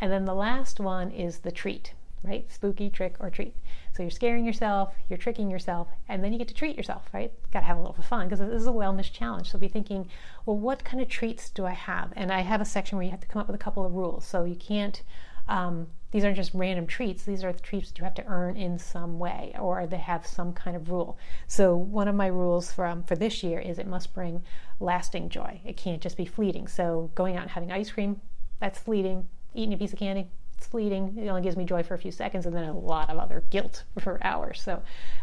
And 0.00 0.10
then 0.10 0.24
the 0.24 0.34
last 0.34 0.80
one 0.80 1.12
is 1.12 1.38
the 1.38 1.52
treat, 1.52 1.94
right? 2.24 2.50
Spooky 2.50 2.90
trick 2.90 3.14
or 3.20 3.30
treat. 3.30 3.54
So 3.94 4.02
you're 4.02 4.10
scaring 4.10 4.44
yourself, 4.44 4.92
you're 5.08 5.18
tricking 5.18 5.48
yourself, 5.48 5.86
and 6.08 6.22
then 6.22 6.32
you 6.32 6.38
get 6.38 6.48
to 6.48 6.54
treat 6.54 6.76
yourself, 6.76 7.04
right? 7.12 7.32
Got 7.52 7.60
to 7.60 7.66
have 7.66 7.76
a 7.76 7.80
little 7.80 7.94
fun 8.02 8.26
because 8.26 8.40
this 8.40 8.60
is 8.60 8.66
a 8.66 8.72
wellness 8.72 9.10
challenge. 9.10 9.50
So 9.50 9.58
be 9.58 9.68
thinking, 9.68 10.08
well, 10.46 10.56
what 10.56 10.84
kind 10.84 11.00
of 11.00 11.08
treats 11.08 11.48
do 11.48 11.64
I 11.64 11.74
have? 11.74 12.12
And 12.16 12.32
I 12.32 12.40
have 12.40 12.60
a 12.60 12.64
section 12.64 12.98
where 12.98 13.04
you 13.04 13.12
have 13.12 13.20
to 13.20 13.28
come 13.28 13.40
up 13.40 13.46
with 13.46 13.54
a 13.54 13.62
couple 13.62 13.84
of 13.86 13.92
rules. 13.92 14.24
So 14.24 14.44
you 14.44 14.56
can't. 14.56 15.00
Um, 15.46 15.86
these 16.10 16.24
aren't 16.24 16.36
just 16.36 16.54
random 16.54 16.86
treats. 16.86 17.22
These 17.22 17.44
are 17.44 17.52
the 17.52 17.60
treats 17.60 17.90
that 17.90 17.98
you 17.98 18.04
have 18.04 18.14
to 18.14 18.24
earn 18.26 18.56
in 18.56 18.78
some 18.78 19.18
way, 19.18 19.54
or 19.60 19.86
they 19.86 19.98
have 19.98 20.26
some 20.26 20.52
kind 20.52 20.76
of 20.76 20.90
rule. 20.90 21.16
So 21.46 21.76
one 21.76 22.08
of 22.08 22.14
my 22.16 22.28
rules 22.28 22.72
for 22.72 22.86
um, 22.86 23.04
for 23.04 23.14
this 23.14 23.42
year 23.44 23.60
is 23.60 23.78
it 23.78 23.86
must 23.86 24.14
bring 24.14 24.42
lasting 24.80 25.28
joy. 25.28 25.60
It 25.64 25.76
can't 25.76 26.02
just 26.02 26.16
be 26.16 26.24
fleeting. 26.24 26.66
So 26.66 27.10
going 27.14 27.36
out 27.36 27.42
and 27.42 27.50
having 27.50 27.70
ice 27.70 27.90
cream, 27.90 28.20
that's 28.58 28.78
fleeting. 28.78 29.28
Eating 29.54 29.74
a 29.74 29.76
piece 29.78 29.92
of 29.92 30.00
candy, 30.00 30.30
it's 30.56 30.66
fleeting. 30.66 31.16
It 31.18 31.28
only 31.28 31.42
gives 31.42 31.56
me 31.56 31.64
joy 31.64 31.82
for 31.82 31.94
a 31.94 31.98
few 31.98 32.10
seconds 32.10 32.46
and 32.46 32.54
then 32.54 32.64
a 32.64 32.78
lot 32.78 33.10
of 33.10 33.18
other 33.18 33.44
guilt 33.50 33.84
for 33.98 34.18
hours. 34.22 34.60
So 34.62 34.82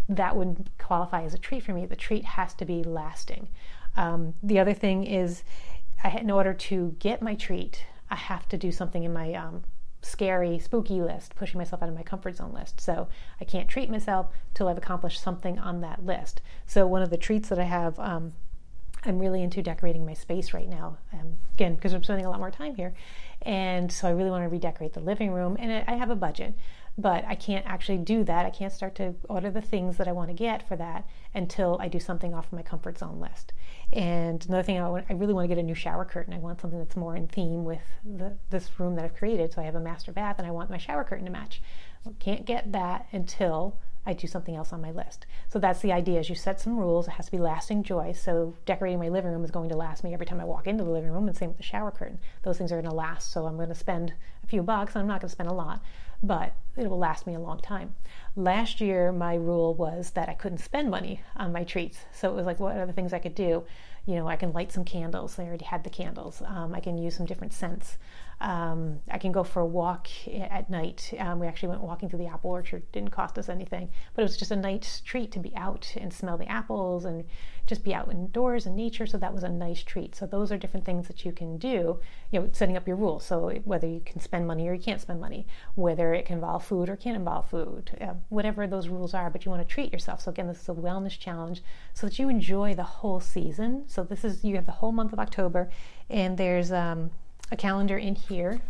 that 0.10 0.36
would 0.36 0.69
qualify 0.78 1.24
as 1.24 1.33
a 1.33 1.38
treat 1.38 1.63
for 1.63 1.74
me. 1.74 1.86
The 1.86 1.95
treat 1.95 2.25
has 2.25 2.54
to 2.56 2.66
be 2.66 2.83
lasting. 2.83 3.48
Um, 3.98 4.33
the 4.42 4.60
other 4.60 4.74
thing 4.74 5.04
is, 5.04 5.44
I, 6.04 6.10
in 6.18 6.31
order 6.31 6.54
to 6.54 6.95
get 7.00 7.22
my 7.22 7.36
treat, 7.36 7.86
I 8.10 8.16
have 8.16 8.48
to 8.50 8.57
do 8.57 8.72
something 8.72 9.04
in 9.04 9.13
my 9.13 9.33
um, 9.33 9.63
scary, 10.01 10.60
spooky 10.60 11.01
list, 11.01 11.36
pushing 11.36 11.57
myself 11.57 11.84
out 11.84 11.89
of 11.89 11.95
my 11.95 12.04
comfort 12.04 12.38
zone 12.38 12.54
list. 12.54 12.81
So 12.81 13.07
I 13.39 13.45
can't 13.45 13.69
treat 13.69 13.89
myself 13.89 14.27
till 14.54 14.68
I've 14.68 14.77
accomplished 14.77 15.22
something 15.22 15.60
on 15.60 15.81
that 15.81 16.06
list. 16.06 16.42
So 16.66 16.88
one 16.88 17.01
of 17.01 17.10
the 17.10 17.18
treats 17.18 17.50
that 17.50 17.60
I 17.60 17.63
have. 17.66 18.00
Um, 18.00 18.34
I'm 19.04 19.18
really 19.18 19.42
into 19.42 19.63
decorating 19.63 20.06
my 20.06 20.13
space 20.13 20.54
right 20.54 20.69
now. 20.69 20.98
Um, 21.12 21.34
again, 21.56 21.75
because 21.75 21.94
I'm 21.94 22.04
spending 22.04 22.25
a 22.25 22.30
lot 22.30 22.39
more 22.39 22.51
time 22.51 22.75
here. 22.75 22.94
And 23.43 23.91
so 23.91 24.07
I 24.07 24.11
really 24.11 24.29
want 24.29 24.43
to 24.43 24.49
redecorate 24.49 24.93
the 24.93 24.99
living 24.99 25.31
room. 25.31 25.57
And 25.59 25.83
I 25.88 25.95
have 25.95 26.09
a 26.09 26.15
budget, 26.15 26.53
but 26.97 27.25
I 27.25 27.35
can't 27.35 27.65
actually 27.65 27.97
do 27.97 28.23
that. 28.25 28.45
I 28.45 28.49
can't 28.49 28.71
start 28.71 28.95
to 28.95 29.15
order 29.29 29.49
the 29.49 29.61
things 29.61 29.97
that 29.97 30.07
I 30.07 30.11
want 30.11 30.29
to 30.29 30.33
get 30.33 30.67
for 30.67 30.75
that 30.75 31.07
until 31.33 31.77
I 31.79 31.88
do 31.88 31.99
something 31.99 32.33
off 32.33 32.47
of 32.47 32.53
my 32.53 32.61
comfort 32.61 32.99
zone 32.99 33.19
list. 33.19 33.53
And 33.91 34.45
another 34.47 34.63
thing, 34.63 34.79
I, 34.79 34.88
want, 34.89 35.05
I 35.09 35.13
really 35.13 35.33
want 35.33 35.45
to 35.45 35.55
get 35.55 35.57
a 35.57 35.65
new 35.65 35.73
shower 35.73 36.05
curtain. 36.05 36.33
I 36.33 36.38
want 36.38 36.61
something 36.61 36.79
that's 36.79 36.95
more 36.95 37.15
in 37.15 37.27
theme 37.27 37.63
with 37.63 37.81
the, 38.05 38.38
this 38.49 38.79
room 38.79 38.95
that 38.95 39.05
I've 39.05 39.15
created. 39.15 39.53
So 39.53 39.61
I 39.61 39.65
have 39.65 39.75
a 39.75 39.79
master 39.79 40.11
bath 40.11 40.35
and 40.38 40.47
I 40.47 40.51
want 40.51 40.69
my 40.69 40.77
shower 40.77 41.03
curtain 41.03 41.25
to 41.25 41.31
match. 41.31 41.61
Well, 42.05 42.15
can't 42.19 42.45
get 42.45 42.71
that 42.71 43.07
until 43.12 43.77
I 44.05 44.13
do 44.13 44.25
something 44.27 44.55
else 44.55 44.74
on 44.74 44.81
my 44.81 44.91
list. 44.91 45.27
So 45.48 45.60
that's 45.60 45.81
the 45.81 45.91
idea 45.91 46.20
is 46.20 46.29
you 46.29 46.36
set 46.36 46.60
some 46.60 46.77
rules. 46.77 47.08
It 47.08 47.12
has 47.12 47.27
to 47.27 47.31
be 47.31 47.38
lasting 47.38 47.84
joy. 47.84 48.13
So 48.13 48.55
decorating 48.65 49.00
my 49.00 49.10
living 49.10 49.31
room 49.31 49.43
is 49.43 49.51
going 49.51 49.70
to 49.70 49.77
last 49.77 50.03
me 50.03 50.13
every 50.13 50.25
time 50.25 50.41
I 50.41 50.46
walk 50.46 50.65
into 50.65 50.84
the 50.84 50.89
living 50.89 51.12
room 51.12 51.27
and 51.27 51.38
same 51.38 51.50
with 51.50 51.58
the 51.58 51.63
shower 51.63 51.91
curtain. 51.91 52.20
Those 52.43 52.58
things 52.58 52.72
are 52.72 52.81
going 52.81 52.89
to 52.89 52.96
last. 52.96 53.31
So 53.31 53.46
I'm 53.46 53.58
going 53.58 53.70
to 53.70 53.75
spend 53.75 54.13
a 54.43 54.48
few 54.48 54.63
bucks. 54.63 54.96
I'm 54.96 55.08
not 55.08 55.22
going 55.22 55.29
to 55.29 55.34
spend 55.34 55.50
a 55.50 55.53
lot, 55.53 55.84
but 56.24 56.53
it 56.77 56.89
will 56.89 56.98
last 56.98 57.27
me 57.27 57.36
a 57.36 57.39
long 57.39 57.60
time. 57.60 57.93
Last 58.36 58.81
year, 58.81 59.12
my 59.12 59.36
rule 59.36 59.75
was 59.75 60.12
that 60.12 60.29
I 60.29 60.34
couldn't 60.34 60.60
spend 60.60 60.89
money 60.89 61.22
on 61.36 61.51
my 61.51 61.63
treats. 61.63 62.00
So 62.12 62.31
it 62.31 62.36
was 62.36 62.46
like, 62.46 62.60
what 62.60 62.77
are 62.77 62.88
the 62.88 62.93
things 62.93 63.13
I 63.13 63.20
could 63.20 63.36
do? 63.36 63.65
You 64.08 64.15
know, 64.15 64.27
I 64.27 64.36
can 64.36 64.51
light 64.51 64.72
some 64.72 64.84
candles. 64.84 65.38
I 65.38 65.43
already 65.43 65.65
had 65.65 65.84
the 65.84 65.91
candles. 65.91 66.41
Um, 66.43 66.74
I 66.74 66.79
can 66.79 66.98
use 66.98 67.15
some 67.15 67.27
different 67.27 67.53
scents. 67.53 68.00
Um, 68.41 69.01
I 69.10 69.19
can 69.19 69.31
go 69.31 69.43
for 69.43 69.60
a 69.60 69.65
walk 69.65 70.07
at 70.27 70.69
night. 70.69 71.13
Um, 71.19 71.39
we 71.39 71.45
actually 71.45 71.69
went 71.69 71.81
walking 71.81 72.10
through 72.10 72.19
the 72.19 72.27
apple 72.27 72.50
orchard. 72.50 72.91
Didn't 72.91 73.12
cost 73.12 73.38
us 73.38 73.50
anything, 73.50 73.89
but 74.15 74.24
it 74.24 74.25
was 74.25 74.36
just 74.36 74.50
a 74.50 74.55
nice 74.55 75.00
treat 75.01 75.31
to 75.33 75.39
be 75.39 75.55
out 75.55 75.93
and 75.95 76.12
smell 76.12 76.38
the 76.38 76.50
apples 76.50 77.05
and 77.05 77.24
just 77.67 77.83
be 77.83 77.93
out 77.93 78.12
indoors 78.12 78.65
in 78.65 78.75
nature. 78.75 79.05
So 79.05 79.19
that 79.19 79.31
was 79.33 79.43
a 79.43 79.50
nice 79.50 79.83
treat. 79.83 80.15
So 80.15 80.25
those 80.25 80.51
are 80.51 80.57
different 80.57 80.88
things 80.88 81.07
that 81.07 81.24
you 81.24 81.31
can 81.31 81.57
do. 81.57 82.00
You 82.31 82.39
know, 82.39 82.50
setting 82.51 82.75
up 82.75 82.88
your 82.88 82.98
rules. 82.98 83.24
So 83.24 83.51
whether 83.63 83.88
you 83.88 84.01
can 84.03 84.19
spend 84.19 84.48
money 84.48 84.67
or 84.67 84.74
you 84.74 84.81
can't 84.81 85.00
spend 85.00 85.21
money, 85.21 85.45
whether 85.75 86.12
it 86.15 86.25
can 86.25 86.38
involve 86.38 86.65
food 86.65 86.89
or 86.89 86.95
can't 86.95 87.15
involve 87.15 87.48
food, 87.48 87.91
uh, 88.01 88.15
whatever 88.29 88.65
those 88.65 88.88
rules 88.88 89.13
are. 89.13 89.29
But 89.29 89.45
you 89.45 89.51
want 89.51 89.67
to 89.67 89.71
treat 89.71 89.93
yourself. 89.93 90.21
So 90.21 90.31
again, 90.31 90.48
this 90.48 90.62
is 90.62 90.69
a 90.69 90.74
wellness 90.74 91.17
challenge 91.17 91.62
so 91.93 92.07
that 92.07 92.17
you 92.17 92.27
enjoy 92.27 92.74
the 92.74 92.83
whole 92.83 93.19
season. 93.19 93.83
So 93.86 94.03
this 94.03 94.25
is 94.25 94.43
you 94.43 94.55
have 94.55 94.65
the 94.65 94.71
whole 94.71 94.91
month 94.91 95.13
of 95.13 95.19
October, 95.19 95.69
and 96.10 96.38
there's 96.39 96.71
um, 96.71 97.12
a 97.51 97.55
calendar 97.55 97.98
in 97.98 98.15
here. 98.15 98.62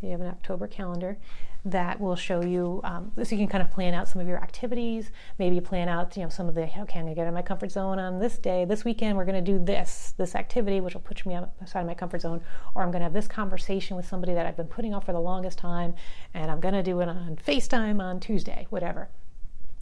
You 0.00 0.10
have 0.10 0.20
an 0.20 0.26
October 0.26 0.66
calendar 0.66 1.18
that 1.64 2.00
will 2.00 2.14
show 2.14 2.42
you, 2.42 2.80
um, 2.84 3.10
so 3.16 3.34
you 3.34 3.36
can 3.36 3.48
kind 3.48 3.62
of 3.62 3.70
plan 3.70 3.92
out 3.92 4.08
some 4.08 4.20
of 4.22 4.28
your 4.28 4.38
activities. 4.38 5.10
Maybe 5.38 5.60
plan 5.60 5.88
out, 5.88 6.16
you 6.16 6.22
know, 6.22 6.28
some 6.28 6.48
of 6.48 6.54
the, 6.54 6.62
okay, 6.62 7.00
I'm 7.00 7.06
to 7.06 7.14
get 7.14 7.22
out 7.22 7.28
of 7.28 7.34
my 7.34 7.42
comfort 7.42 7.72
zone 7.72 7.98
on 7.98 8.20
this 8.20 8.38
day. 8.38 8.64
This 8.64 8.84
weekend, 8.84 9.16
we're 9.16 9.24
to 9.44 9.52
do 9.52 9.58
this, 9.58 10.14
this 10.16 10.34
activity, 10.36 10.80
which 10.80 10.94
will 10.94 11.00
push 11.00 11.26
me 11.26 11.34
outside 11.34 11.80
of 11.80 11.86
my 11.86 11.94
comfort 11.94 12.20
zone. 12.20 12.42
Or 12.74 12.82
I'm 12.82 12.90
to 13.00 13.04
have 13.06 13.12
this 13.12 13.26
conversation 13.26 13.96
with 13.96 14.06
somebody 14.06 14.34
that 14.34 14.46
I've 14.46 14.56
been 14.56 14.68
putting 14.68 14.94
off 14.94 15.06
for 15.06 15.12
the 15.12 15.20
longest 15.20 15.58
time, 15.58 15.94
and 16.32 16.50
I'm 16.50 16.60
to 16.74 16.82
do 16.82 17.00
it 17.00 17.08
on 17.08 17.38
FaceTime 17.44 18.00
on 18.00 18.20
Tuesday, 18.20 18.66
whatever. 18.70 19.08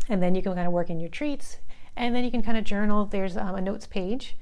And 0.09 0.23
then 0.23 0.35
you 0.35 0.43
can 0.43 0.55
kind 0.55 0.67
of 0.67 0.73
work 0.73 0.89
in 0.89 0.99
your 0.99 1.11
treats, 1.11 1.59
and 1.95 2.15
then 2.15 2.25
you 2.25 2.31
can 2.31 2.43
kind 2.43 2.57
of 2.57 2.65
journal. 2.65 3.05
There's 3.05 3.37
um, 3.37 3.55
a 3.55 3.61
notes 3.61 3.87
page 3.87 4.37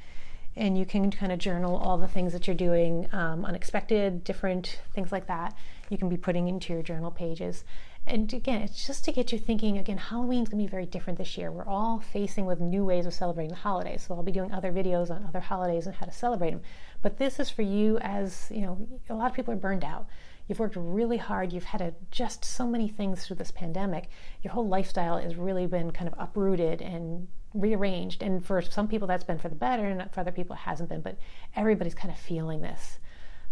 and 0.57 0.79
you 0.79 0.87
can 0.87 1.11
kind 1.11 1.33
of 1.33 1.39
journal 1.39 1.77
all 1.77 1.99
the 1.99 2.09
things 2.09 2.33
that 2.33 2.47
you're 2.47 2.57
doing, 2.57 3.09
um, 3.13 3.45
unexpected, 3.45 4.23
different 4.23 4.81
things 4.95 5.11
like 5.11 5.27
that. 5.27 5.57
You 5.89 5.99
can 5.99 6.09
be 6.09 6.17
putting 6.17 6.49
into 6.49 6.73
your 6.73 6.83
journal 6.83 7.11
pages. 7.11 7.65
And 8.07 8.33
again, 8.33 8.61
it's 8.61 8.87
just 8.87 9.05
to 9.07 9.13
get 9.13 9.33
you 9.33 9.39
thinking. 9.39 9.79
Again, 9.79 9.97
Halloween's 9.97 10.49
going 10.49 10.63
to 10.63 10.67
be 10.67 10.71
very 10.71 10.85
different 10.85 11.19
this 11.19 11.39
year. 11.39 11.51
We're 11.51 11.67
all 11.67 12.01
facing 12.01 12.45
with 12.45 12.61
new 12.61 12.85
ways 12.85 13.07
of 13.07 13.15
celebrating 13.15 13.51
the 13.51 13.61
holidays. 13.61 14.05
So 14.07 14.15
I'll 14.15 14.23
be 14.23 14.31
doing 14.31 14.53
other 14.53 14.73
videos 14.73 15.11
on 15.11 15.25
other 15.27 15.41
holidays 15.41 15.87
and 15.87 15.97
how 15.97 16.07
to 16.07 16.13
celebrate 16.13 16.51
them. 16.51 16.61
But 17.01 17.17
this 17.17 17.41
is 17.41 17.49
for 17.49 17.63
you 17.63 17.99
as, 17.99 18.49
you 18.51 18.61
know, 18.61 18.87
a 19.09 19.15
lot 19.15 19.31
of 19.31 19.37
people 19.37 19.55
are 19.55 19.59
burned 19.59 19.85
out. 19.85 20.07
You've 20.47 20.59
worked 20.59 20.77
really 20.77 21.17
hard. 21.17 21.53
You've 21.53 21.65
had 21.65 21.79
to 21.79 21.95
adjust 22.11 22.45
so 22.45 22.67
many 22.67 22.89
things 22.89 23.25
through 23.25 23.37
this 23.37 23.51
pandemic. 23.51 24.11
Your 24.43 24.53
whole 24.53 24.69
lifestyle 24.69 25.19
has 25.19 25.37
really 25.37 25.67
been 25.67 25.91
kind 25.91 26.07
of 26.07 26.15
uprooted 26.19 26.83
and 26.83 27.29
rearranged. 27.55 28.23
And 28.23 28.45
for 28.45 28.61
some 28.61 28.89
people, 28.89 29.09
that's 29.09 29.25
been 29.25 29.39
for 29.39 29.49
the 29.49 29.55
better, 29.55 29.87
and 29.87 30.11
for 30.13 30.21
other 30.21 30.33
people, 30.33 30.55
it 30.55 30.61
hasn't 30.61 30.89
been. 30.89 31.01
But 31.01 31.19
everybody's 31.57 31.95
kind 31.95 32.13
of 32.13 32.19
feeling 32.19 32.61
this. 32.61 32.99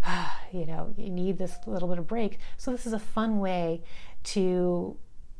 you 0.52 0.66
know, 0.66 0.92
you 0.96 1.08
need 1.08 1.38
this 1.38 1.56
little 1.66 1.88
bit 1.88 1.98
of 1.98 2.06
break. 2.06 2.38
So, 2.56 2.70
this 2.70 2.86
is 2.86 2.92
a 2.92 2.98
fun 2.98 3.38
way 3.38 3.82
to 4.24 4.96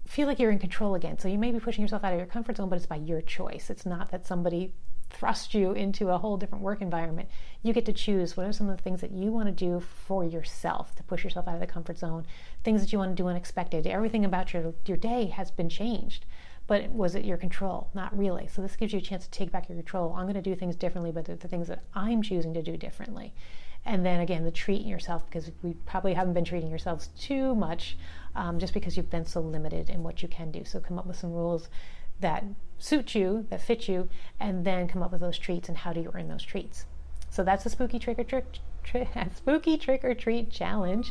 feel 0.06 0.26
like 0.26 0.38
you're 0.38 0.50
in 0.50 0.58
control 0.58 0.94
again. 0.94 1.18
So, 1.18 1.28
you 1.28 1.38
may 1.38 1.50
be 1.50 1.60
pushing 1.60 1.82
yourself 1.82 2.04
out 2.04 2.12
of 2.12 2.18
your 2.18 2.26
comfort 2.26 2.56
zone, 2.56 2.68
but 2.68 2.76
it's 2.76 2.86
by 2.86 2.96
your 2.96 3.20
choice. 3.20 3.68
It's 3.70 3.84
not 3.84 4.10
that 4.10 4.26
somebody 4.26 4.72
thrust 5.12 5.54
you 5.54 5.72
into 5.72 6.08
a 6.08 6.18
whole 6.18 6.36
different 6.36 6.64
work 6.64 6.80
environment. 6.80 7.28
You 7.62 7.72
get 7.72 7.86
to 7.86 7.92
choose 7.92 8.36
what 8.36 8.46
are 8.46 8.52
some 8.52 8.68
of 8.68 8.76
the 8.76 8.82
things 8.82 9.00
that 9.02 9.12
you 9.12 9.30
want 9.30 9.46
to 9.46 9.52
do 9.52 9.80
for 9.80 10.24
yourself 10.24 10.94
to 10.96 11.02
push 11.02 11.22
yourself 11.22 11.46
out 11.46 11.54
of 11.54 11.60
the 11.60 11.66
comfort 11.66 11.98
zone, 11.98 12.26
things 12.64 12.80
that 12.80 12.92
you 12.92 12.98
want 12.98 13.14
to 13.16 13.22
do 13.22 13.28
unexpected. 13.28 13.86
Everything 13.86 14.24
about 14.24 14.52
your, 14.52 14.74
your 14.86 14.96
day 14.96 15.26
has 15.26 15.50
been 15.50 15.68
changed. 15.68 16.24
But 16.72 16.88
was 16.88 17.14
it 17.14 17.26
your 17.26 17.36
control? 17.36 17.90
Not 17.92 18.16
really. 18.16 18.46
So 18.46 18.62
this 18.62 18.76
gives 18.76 18.94
you 18.94 18.98
a 18.98 19.02
chance 19.02 19.24
to 19.26 19.30
take 19.30 19.52
back 19.52 19.68
your 19.68 19.76
control. 19.76 20.14
I'm 20.14 20.22
going 20.22 20.36
to 20.36 20.40
do 20.40 20.54
things 20.54 20.74
differently, 20.74 21.12
but 21.12 21.26
the, 21.26 21.36
the 21.36 21.46
things 21.46 21.68
that 21.68 21.82
I'm 21.94 22.22
choosing 22.22 22.54
to 22.54 22.62
do 22.62 22.78
differently. 22.78 23.34
And 23.84 24.06
then 24.06 24.20
again, 24.20 24.42
the 24.42 24.50
treating 24.50 24.88
yourself 24.88 25.26
because 25.26 25.50
we 25.62 25.74
probably 25.84 26.14
haven't 26.14 26.32
been 26.32 26.46
treating 26.46 26.70
yourselves 26.70 27.10
too 27.20 27.54
much 27.54 27.98
um, 28.34 28.58
just 28.58 28.72
because 28.72 28.96
you've 28.96 29.10
been 29.10 29.26
so 29.26 29.42
limited 29.42 29.90
in 29.90 30.02
what 30.02 30.22
you 30.22 30.28
can 30.28 30.50
do. 30.50 30.64
So 30.64 30.80
come 30.80 30.98
up 30.98 31.04
with 31.04 31.18
some 31.18 31.34
rules 31.34 31.68
that 32.20 32.42
suit 32.78 33.14
you, 33.14 33.46
that 33.50 33.60
fit 33.60 33.86
you, 33.86 34.08
and 34.40 34.64
then 34.64 34.88
come 34.88 35.02
up 35.02 35.12
with 35.12 35.20
those 35.20 35.36
treats 35.36 35.68
and 35.68 35.76
how 35.76 35.92
do 35.92 36.00
you 36.00 36.10
earn 36.14 36.28
those 36.28 36.42
treats. 36.42 36.86
So 37.28 37.44
that's 37.44 37.64
the 37.64 37.70
spooky 37.70 37.98
trick 37.98 38.18
or 38.18 38.24
trick, 38.24 38.46
tri- 38.82 39.28
spooky 39.36 39.76
trick 39.76 40.04
or 40.04 40.14
treat 40.14 40.50
challenge. 40.50 41.10